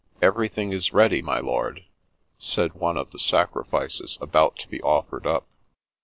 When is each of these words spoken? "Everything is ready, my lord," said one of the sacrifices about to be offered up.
"Everything 0.23 0.73
is 0.73 0.93
ready, 0.93 1.21
my 1.21 1.39
lord," 1.39 1.85
said 2.39 2.73
one 2.73 2.97
of 2.97 3.11
the 3.11 3.19
sacrifices 3.19 4.17
about 4.19 4.57
to 4.57 4.67
be 4.67 4.81
offered 4.81 5.27
up. 5.27 5.45